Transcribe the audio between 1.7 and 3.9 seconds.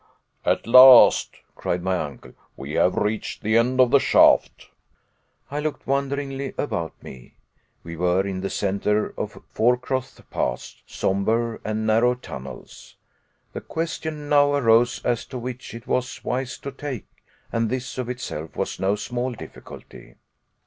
my uncle, "we have reached the end